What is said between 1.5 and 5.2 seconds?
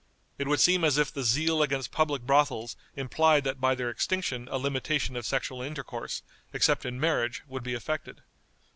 against public brothels implied that by their extinction a limitation